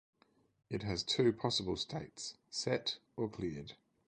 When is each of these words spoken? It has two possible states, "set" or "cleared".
It 0.71 0.81
has 0.81 1.03
two 1.03 1.31
possible 1.31 1.77
states, 1.77 2.33
"set" 2.49 2.97
or 3.15 3.29
"cleared". 3.29 3.73